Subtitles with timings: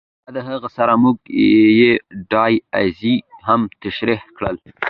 [0.23, 1.43] بیا د هغه سره مونږ پی
[2.31, 4.55] ډی آریز هم تشریح کړل.